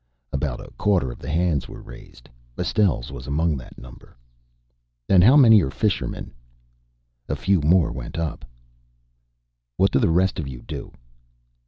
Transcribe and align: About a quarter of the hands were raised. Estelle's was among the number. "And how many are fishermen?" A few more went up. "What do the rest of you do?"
About 0.33 0.59
a 0.59 0.71
quarter 0.79 1.11
of 1.11 1.19
the 1.19 1.29
hands 1.29 1.67
were 1.67 1.79
raised. 1.79 2.27
Estelle's 2.57 3.11
was 3.11 3.27
among 3.27 3.55
the 3.55 3.69
number. 3.77 4.17
"And 5.07 5.23
how 5.23 5.37
many 5.37 5.61
are 5.61 5.69
fishermen?" 5.69 6.33
A 7.29 7.35
few 7.35 7.61
more 7.61 7.91
went 7.91 8.17
up. 8.17 8.43
"What 9.77 9.91
do 9.91 9.99
the 9.99 10.09
rest 10.09 10.39
of 10.39 10.47
you 10.47 10.63
do?" 10.63 10.91